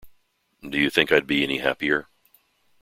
[0.67, 2.07] Do you think I'd be any happier?